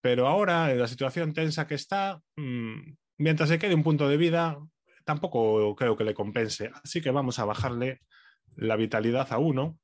Pero 0.00 0.28
ahora, 0.28 0.70
en 0.70 0.78
la 0.78 0.86
situación 0.86 1.34
tensa 1.34 1.66
que 1.66 1.74
está, 1.74 2.20
mm, 2.36 2.94
mientras 3.18 3.48
se 3.48 3.58
quede 3.58 3.74
un 3.74 3.82
punto 3.82 4.08
de 4.08 4.16
vida, 4.16 4.58
tampoco 5.04 5.74
creo 5.74 5.96
que 5.96 6.04
le 6.04 6.14
compense. 6.14 6.70
Así 6.84 7.00
que 7.02 7.10
vamos 7.10 7.40
a 7.40 7.46
bajarle 7.46 8.02
la 8.54 8.76
vitalidad 8.76 9.26
a 9.32 9.38
uno 9.38 9.80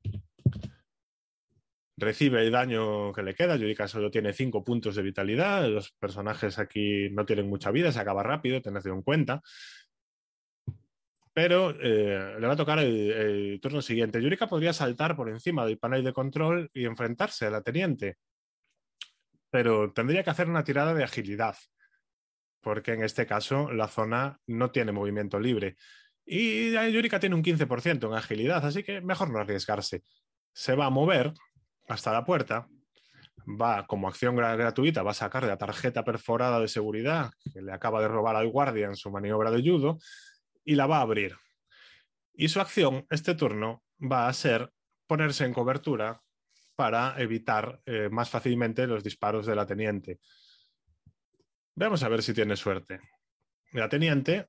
recibe 1.99 2.41
el 2.41 2.51
daño 2.51 3.11
que 3.13 3.23
le 3.23 3.35
queda. 3.35 3.55
Yurika 3.55 3.87
solo 3.87 4.09
tiene 4.09 4.33
5 4.33 4.63
puntos 4.63 4.95
de 4.95 5.01
vitalidad. 5.01 5.67
Los 5.67 5.91
personajes 5.91 6.57
aquí 6.59 7.09
no 7.11 7.25
tienen 7.25 7.49
mucha 7.49 7.71
vida, 7.71 7.91
se 7.91 7.99
acaba 7.99 8.23
rápido, 8.23 8.61
tenedlo 8.61 8.93
en 8.93 9.01
cuenta. 9.01 9.41
Pero 11.33 11.71
eh, 11.71 12.37
le 12.39 12.47
va 12.47 12.53
a 12.53 12.57
tocar 12.57 12.79
el, 12.79 13.59
turno 13.61 13.81
siguiente. 13.81 14.21
Yurika 14.21 14.47
podría 14.47 14.73
saltar 14.73 15.15
por 15.15 15.29
encima 15.29 15.65
del 15.65 15.77
panel 15.77 16.03
de 16.03 16.13
control 16.13 16.69
y 16.73 16.85
enfrentarse 16.85 17.45
a 17.45 17.51
la 17.51 17.61
teniente. 17.61 18.17
Pero 19.49 19.91
tendría 19.93 20.23
que 20.23 20.29
hacer 20.29 20.47
una 20.49 20.63
tirada 20.63 20.93
de 20.93 21.03
agilidad, 21.03 21.55
porque 22.61 22.93
en 22.93 23.03
este 23.03 23.25
caso 23.25 23.71
la 23.71 23.87
zona 23.87 24.39
no 24.47 24.71
tiene 24.71 24.91
movimiento 24.91 25.39
libre. 25.39 25.75
Y 26.25 26.71
Yurika 26.91 27.19
tiene 27.19 27.35
un 27.35 27.43
15% 27.43 28.07
en 28.07 28.13
agilidad, 28.13 28.63
así 28.65 28.83
que 28.83 29.01
mejor 29.01 29.31
no 29.31 29.39
arriesgarse. 29.39 30.03
Se 30.53 30.75
va 30.75 30.87
a 30.87 30.91
mover 30.91 31.33
hasta 31.89 32.13
la 32.13 32.25
puerta, 32.25 32.67
va 33.49 33.85
como 33.87 34.07
acción 34.07 34.35
gratuita, 34.35 35.03
va 35.03 35.11
a 35.11 35.15
sacar 35.15 35.43
la 35.43 35.57
tarjeta 35.57 36.03
perforada 36.03 36.59
de 36.59 36.67
seguridad 36.67 37.31
que 37.53 37.61
le 37.61 37.71
acaba 37.71 38.01
de 38.01 38.07
robar 38.07 38.35
al 38.35 38.49
guardia 38.49 38.87
en 38.87 38.95
su 38.95 39.11
maniobra 39.11 39.51
de 39.51 39.61
judo 39.61 39.97
y 40.63 40.75
la 40.75 40.87
va 40.87 40.97
a 40.97 41.01
abrir. 41.01 41.35
Y 42.33 42.49
su 42.49 42.59
acción, 42.59 43.05
este 43.09 43.35
turno, 43.35 43.83
va 43.99 44.27
a 44.27 44.33
ser 44.33 44.71
ponerse 45.07 45.45
en 45.45 45.53
cobertura 45.53 46.21
para 46.75 47.19
evitar 47.19 47.81
eh, 47.85 48.07
más 48.09 48.29
fácilmente 48.29 48.87
los 48.87 49.03
disparos 49.03 49.45
de 49.45 49.55
la 49.55 49.65
teniente. 49.65 50.19
Vamos 51.75 52.03
a 52.03 52.09
ver 52.09 52.21
si 52.21 52.33
tiene 52.33 52.55
suerte. 52.55 52.99
La 53.73 53.89
teniente 53.89 54.47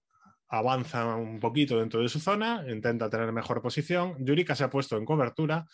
avanza 0.48 1.16
un 1.16 1.40
poquito 1.40 1.78
dentro 1.78 2.00
de 2.00 2.08
su 2.08 2.20
zona, 2.20 2.64
intenta 2.68 3.08
tener 3.08 3.32
mejor 3.32 3.62
posición. 3.62 4.16
Yurika 4.24 4.54
se 4.54 4.64
ha 4.64 4.70
puesto 4.70 4.96
en 4.96 5.04
cobertura 5.04 5.66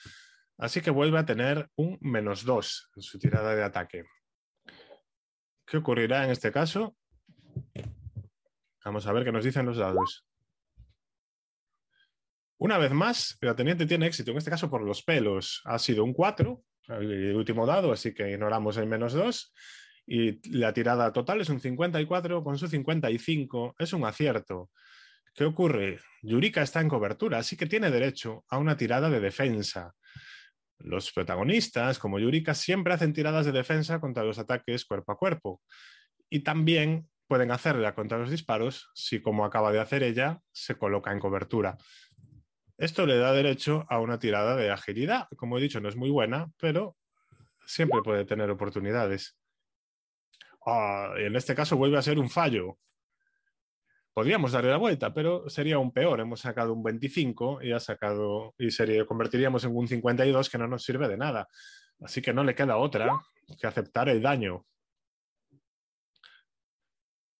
Así 0.59 0.81
que 0.81 0.91
vuelve 0.91 1.19
a 1.19 1.27
tener 1.27 1.69
un 1.77 1.99
menos 2.01 2.45
2 2.45 2.91
en 2.97 3.03
su 3.03 3.19
tirada 3.19 3.55
de 3.55 3.63
ataque. 3.63 4.05
¿Qué 5.67 5.77
ocurrirá 5.77 6.25
en 6.25 6.31
este 6.31 6.51
caso? 6.51 6.97
Vamos 8.85 9.07
a 9.07 9.13
ver 9.13 9.25
qué 9.25 9.33
nos 9.33 9.45
dicen 9.45 9.67
los 9.67 9.77
dados. 9.77 10.25
Una 12.59 12.79
vez 12.79 12.93
más, 12.93 13.37
el 13.41 13.55
teniente 13.55 13.85
tiene 13.85 14.07
éxito, 14.07 14.31
en 14.31 14.39
este 14.39 14.51
caso 14.51 14.71
por 14.71 14.83
los 14.83 15.03
pelos. 15.03 15.61
Ha 15.65 15.79
sido 15.79 16.05
un 16.05 16.15
4, 16.15 16.63
el 16.89 17.37
último 17.37 17.67
dado, 17.67 17.93
así 17.93 18.15
que 18.15 18.31
ignoramos 18.31 18.79
el 18.79 18.87
menos 18.87 19.13
2. 19.13 19.53
Y 20.07 20.57
la 20.57 20.73
tirada 20.73 21.13
total 21.13 21.41
es 21.41 21.51
un 21.51 21.61
54 21.61 22.43
con 22.43 22.57
su 22.57 22.69
55. 22.69 23.75
Es 23.79 23.93
un 23.93 24.05
acierto. 24.05 24.71
¿Qué 25.35 25.45
ocurre? 25.45 26.01
Yurika 26.23 26.63
está 26.63 26.81
en 26.81 26.89
cobertura, 26.89 27.39
así 27.39 27.57
que 27.57 27.67
tiene 27.67 27.91
derecho 27.91 28.45
a 28.49 28.57
una 28.57 28.77
tirada 28.77 29.11
de 29.11 29.21
defensa. 29.21 29.95
Los 30.79 31.13
protagonistas, 31.13 31.99
como 31.99 32.19
Yurika, 32.19 32.55
siempre 32.55 32.93
hacen 32.93 33.13
tiradas 33.13 33.47
de 33.47 33.53
defensa 33.53 34.01
contra 34.01 34.25
los 34.25 34.39
ataques 34.39 34.85
cuerpo 34.85 35.13
a 35.13 35.17
cuerpo. 35.17 35.63
Y 36.29 36.41
también 36.41 37.09
pueden 37.27 37.51
hacerla 37.51 37.95
contra 37.95 38.19
los 38.19 38.31
disparos 38.31 38.91
si, 38.95 39.21
como 39.21 39.45
acaba 39.45 39.73
de 39.73 39.81
hacer 39.81 40.03
ella, 40.03 40.41
se 40.53 40.77
coloca 40.77 41.13
en 41.13 41.21
cobertura. 41.21 41.77
Esto 42.79 43.07
le 43.07 43.17
da 43.17 43.33
derecho 43.33 43.87
a 43.89 44.01
una 44.01 44.19
tirada 44.19 44.55
de 44.55 44.71
agilidad. 44.71 45.29
Como 45.37 45.59
he 45.59 45.63
dicho, 45.63 45.81
no 45.81 45.89
es 45.89 45.97
muy 45.97 46.11
buena, 46.11 46.51
pero 46.59 46.97
siempre 47.65 48.03
puede 48.03 48.25
tener 48.25 48.51
oportunidades. 48.51 49.37
Ah, 50.67 51.15
en 51.17 51.37
este 51.37 51.55
caso 51.55 51.77
vuelve 51.77 51.97
a 51.97 52.03
ser 52.03 52.19
un 52.19 52.29
fallo. 52.29 52.79
Podríamos 54.17 54.53
darle 54.53 54.71
la 54.71 54.79
vuelta, 54.79 55.13
pero 55.13 55.47
sería 55.51 55.79
un 55.79 55.93
peor. 55.93 56.21
Hemos 56.21 56.41
sacado 56.41 56.73
un 56.73 56.83
25 56.83 57.63
y 57.63 57.73
ha 57.73 57.79
sacado 57.79 58.55
y 58.57 58.71
sería, 58.71 59.05
convertiríamos 59.05 59.63
en 59.65 59.77
un 59.77 59.87
52 59.87 60.49
que 60.49 60.57
no 60.57 60.67
nos 60.67 60.85
sirve 60.85 61.07
de 61.07 61.19
nada. 61.19 61.51
Así 62.01 62.23
que 62.23 62.33
no 62.33 62.43
le 62.43 62.55
queda 62.55 62.79
otra 62.79 63.11
que 63.61 63.67
aceptar 63.67 64.09
el 64.09 64.23
daño. 64.23 64.65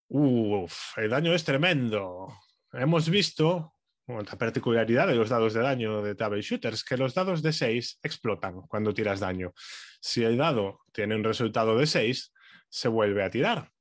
Uf, 0.09 0.95
el 0.99 1.09
daño 1.09 1.33
es 1.33 1.43
tremendo. 1.43 2.27
Hemos 2.71 3.09
visto 3.09 3.73
otra 4.05 4.37
particularidad 4.37 5.07
de 5.07 5.15
los 5.15 5.29
dados 5.29 5.55
de 5.55 5.61
daño 5.61 6.03
de 6.03 6.13
Table 6.13 6.43
Shooters, 6.43 6.83
que 6.83 6.95
los 6.95 7.15
dados 7.15 7.41
de 7.41 7.53
6 7.53 8.01
explotan 8.03 8.61
cuando 8.67 8.93
tiras 8.93 9.19
daño. 9.19 9.51
Si 9.99 10.23
el 10.23 10.37
dado 10.37 10.81
tiene 10.91 11.15
un 11.15 11.23
resultado 11.23 11.75
de 11.75 11.87
6, 11.87 12.31
se 12.69 12.87
vuelve 12.87 13.23
a 13.23 13.31
tirar. 13.31 13.71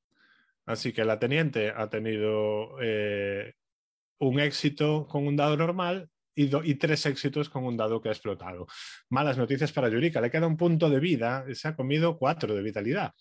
Así 0.66 0.92
que 0.92 1.04
la 1.04 1.18
teniente 1.18 1.70
ha 1.70 1.88
tenido 1.88 2.76
eh, 2.82 3.54
un 4.18 4.40
éxito 4.40 5.06
con 5.06 5.26
un 5.26 5.36
dado 5.36 5.56
normal 5.56 6.10
y, 6.34 6.74
tres 6.74 7.06
éxitos 7.06 7.48
con 7.48 7.64
un 7.64 7.76
dado 7.76 8.02
que 8.02 8.10
ha 8.10 8.12
explotado. 8.12 8.66
Malas 9.08 9.38
noticias 9.38 9.72
para 9.72 9.88
Yurika. 9.88 10.20
Le 10.20 10.30
queda 10.30 10.46
un 10.46 10.56
punto 10.56 10.90
de 10.90 11.00
vida 11.00 11.46
y 11.48 11.54
se 11.54 11.68
ha 11.68 11.76
comido 11.76 12.18
cuatro 12.18 12.54
de 12.54 12.62
vitalidad. 12.62 13.14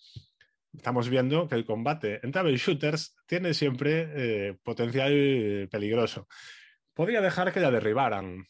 Estamos 0.74 1.08
viendo 1.08 1.48
que 1.48 1.56
el 1.56 1.66
combate 1.66 2.20
en 2.24 2.34
table 2.34 2.58
shooters 2.58 3.16
tiene 3.26 3.54
siempre 3.54 4.10
eh, 4.16 4.58
potencial 4.62 5.70
peligroso. 5.72 6.28
Podría 6.94 7.22
dejar 7.22 7.54
que 7.54 7.62
la 7.62 7.72
derribaran, 7.72 8.46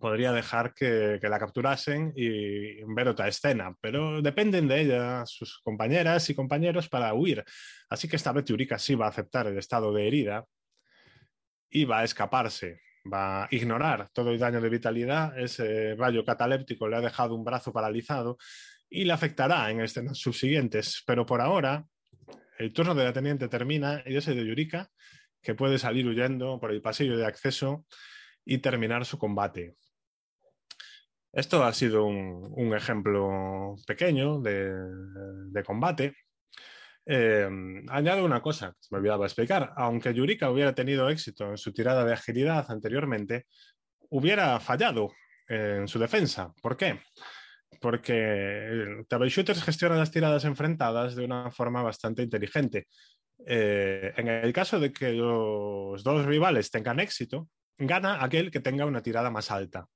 podría 0.00 0.32
dejar 0.32 0.74
que, 0.74 1.18
la 1.22 1.38
capturasen 1.38 2.12
y 2.14 2.82
ver 2.94 3.08
otra 3.08 3.28
escena, 3.28 3.74
pero 3.80 4.20
dependen 4.20 4.68
de 4.68 4.80
ella 4.80 5.26
sus 5.26 5.60
compañeras 5.62 6.28
y 6.30 6.34
compañeros 6.34 6.88
para 6.88 7.14
huir. 7.14 7.44
Así 7.88 8.08
que 8.08 8.16
esta 8.16 8.32
vez 8.32 8.44
Yurika 8.44 8.78
sí 8.78 8.94
va 8.94 9.06
a 9.06 9.10
aceptar 9.10 9.46
el 9.46 9.58
estado 9.58 9.92
de 9.92 10.06
herida 10.06 10.44
y 11.70 11.84
va 11.84 12.00
a 12.00 12.04
escaparse, 12.04 12.80
va 13.10 13.44
a 13.44 13.48
ignorar 13.50 14.08
todo 14.12 14.30
el 14.30 14.38
daño 14.38 14.60
de 14.60 14.68
vitalidad, 14.68 15.38
ese 15.38 15.94
rayo 15.96 16.24
cataléptico 16.24 16.88
le 16.88 16.96
ha 16.96 17.00
dejado 17.00 17.34
un 17.34 17.44
brazo 17.44 17.72
paralizado 17.72 18.36
y 18.90 19.04
le 19.04 19.12
afectará 19.12 19.70
en 19.70 19.80
escenas 19.80 20.18
subsiguientes, 20.18 21.02
pero 21.06 21.26
por 21.26 21.40
ahora 21.40 21.84
el 22.58 22.72
turno 22.72 22.94
de 22.94 23.04
la 23.04 23.12
teniente 23.12 23.48
termina 23.48 24.02
y 24.04 24.16
ese 24.16 24.34
de 24.34 24.44
Yurika 24.44 24.90
que 25.40 25.54
puede 25.54 25.78
salir 25.78 26.06
huyendo 26.06 26.58
por 26.58 26.72
el 26.72 26.82
pasillo 26.82 27.16
de 27.16 27.26
acceso 27.26 27.86
y 28.48 28.58
terminar 28.58 29.04
su 29.04 29.18
combate. 29.18 29.76
Esto 31.30 31.62
ha 31.62 31.72
sido 31.74 32.06
un, 32.06 32.74
ejemplo 32.74 33.76
pequeño 33.86 34.40
de, 34.40 35.62
combate. 35.66 36.14
Eh, 37.04 37.46
añado 37.88 38.24
una 38.24 38.40
cosa 38.40 38.72
que 38.72 38.88
me 38.90 38.98
olvidaba 38.98 39.26
explicar. 39.26 39.74
Aunque 39.76 40.14
Yurika 40.14 40.50
hubiera 40.50 40.74
tenido 40.74 41.10
éxito 41.10 41.50
en 41.50 41.58
su 41.58 41.74
tirada 41.74 42.06
de 42.06 42.14
agilidad 42.14 42.64
anteriormente, 42.70 43.44
hubiera 44.08 44.58
fallado 44.60 45.12
en 45.46 45.86
su 45.86 45.98
defensa. 45.98 46.54
¿Por 46.62 46.74
qué? 46.78 47.00
Porque 47.82 49.04
Table 49.08 49.28
Shooters 49.28 49.62
gestiona 49.62 49.96
las 49.96 50.10
tiradas 50.10 50.46
enfrentadas 50.46 51.14
de 51.14 51.24
una 51.26 51.50
forma 51.50 51.82
bastante 51.82 52.22
inteligente. 52.22 52.86
Eh, 53.46 54.14
en 54.16 54.28
el 54.28 54.52
caso 54.54 54.80
de 54.80 54.90
que 54.90 55.12
los 55.12 56.02
dos 56.02 56.24
rivales 56.24 56.70
tengan 56.70 56.98
éxito, 56.98 57.48
gana 57.78 58.22
aquel 58.22 58.50
que 58.50 58.60
tenga 58.60 58.86
una 58.86 59.02
tirada 59.02 59.30
más 59.30 59.50
alta. 59.50 59.88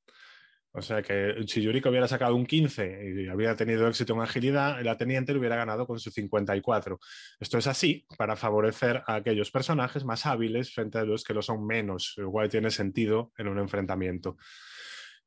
O 0.74 0.80
sea 0.80 1.02
que 1.02 1.34
si 1.46 1.60
Yurika 1.60 1.90
hubiera 1.90 2.08
sacado 2.08 2.34
un 2.34 2.46
15 2.46 3.04
y 3.04 3.28
hubiera 3.28 3.54
tenido 3.56 3.86
éxito 3.86 4.14
en 4.14 4.22
agilidad, 4.22 4.80
el 4.80 4.88
ateniente 4.88 5.34
lo 5.34 5.38
hubiera 5.38 5.56
ganado 5.56 5.86
con 5.86 6.00
su 6.00 6.10
54. 6.10 6.98
Esto 7.40 7.58
es 7.58 7.66
así 7.66 8.06
para 8.16 8.36
favorecer 8.36 9.02
a 9.06 9.16
aquellos 9.16 9.50
personajes 9.50 10.04
más 10.06 10.24
hábiles 10.24 10.72
frente 10.72 10.96
a 10.96 11.04
los 11.04 11.24
que 11.24 11.34
lo 11.34 11.42
son 11.42 11.66
menos, 11.66 12.14
igual 12.16 12.48
tiene 12.48 12.70
sentido 12.70 13.32
en 13.36 13.48
un 13.48 13.58
enfrentamiento. 13.58 14.38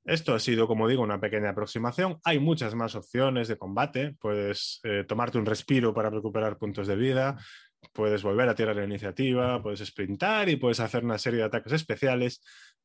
Esto 0.03 0.35
ha 0.35 0.39
sido, 0.39 0.67
como 0.67 0.87
digo, 0.87 1.01
una 1.01 1.19
pequeña 1.19 1.49
aproximación. 1.49 2.19
Hay 2.23 2.37
muchas 2.37 2.75
más 2.75 2.93
opciones 2.93 3.47
de 3.47 3.57
combate. 3.57 4.15
Puedes 4.19 4.79
eh, 4.83 5.03
tomarte 5.07 5.39
un 5.39 5.47
respiro 5.47 5.95
para 5.95 6.11
recuperar 6.11 6.59
puntos 6.59 6.85
de 6.85 6.95
vida, 6.95 7.37
puedes 7.93 8.23
volver 8.23 8.49
a 8.49 8.55
tirar 8.55 8.75
la 8.75 8.83
iniciativa, 8.83 9.61
puedes 9.61 9.79
sprintar 9.85 10.49
y 10.49 10.55
puedes 10.55 10.79
hacer 10.79 11.03
una 11.03 11.17
serie 11.17 11.39
de 11.39 11.45
ataques 11.45 11.73
especiales 11.73 12.41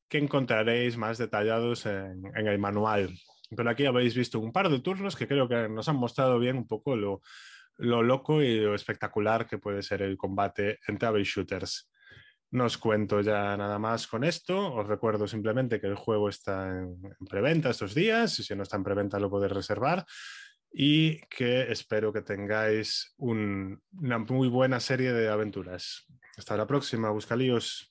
que 0.09 0.19
encontraréis 0.19 0.97
más 0.97 1.19
detallados 1.19 1.87
en, 1.87 2.23
el 2.35 2.59
manual. 2.59 3.15
Pero 3.57 3.71
aquí 3.71 3.87
habéis 3.87 4.15
visto 4.15 4.41
un 4.41 4.53
par 4.53 4.69
de 4.69 4.81
turnos 4.81 5.17
que 5.17 5.29
creo 5.29 5.49
que 5.49 5.69
nos 5.69 5.89
han 5.89 5.97
mostrado 5.97 6.39
bien 6.39 6.57
un 6.57 6.67
poco 6.67 6.97
lo, 6.97 7.23
loco 7.79 8.43
y 8.43 8.61
lo 8.61 8.75
espectacular 8.75 9.47
que 9.47 9.59
puede 9.59 9.83
ser 9.83 10.03
el 10.03 10.17
combate 10.17 10.79
en 10.87 10.99
Table 10.99 11.25
Shooters. 11.25 11.91
No 12.53 12.65
os 12.65 12.79
cuento 12.79 13.21
ya 13.21 13.57
nada 13.57 13.79
más 13.79 14.09
con 14.09 14.25
esto. 14.25 14.75
Os 14.75 14.87
recuerdo 14.89 15.29
simplemente 15.29 15.81
que 15.81 15.87
el 15.87 15.95
juego 15.95 16.29
está 16.29 16.69
en, 16.69 17.01
preventa 17.29 17.71
estos 17.71 17.95
días. 17.95 18.33
Si 18.35 18.55
no 18.57 18.65
está 18.65 18.77
en 18.77 18.85
preventa 18.85 19.21
lo 19.21 19.31
podéis 19.31 19.53
reservar 19.53 20.05
y 20.73 21.21
que 21.23 21.71
espero 21.73 22.13
que 22.13 22.23
tengáis 22.23 23.15
una 23.19 24.19
muy 24.19 24.49
buena 24.49 24.81
serie 24.81 25.13
de 25.13 25.29
aventuras. 25.29 26.07
Hasta 26.37 26.57
la 26.57 26.67
próxima, 26.67 27.11
buscalíos. 27.11 27.90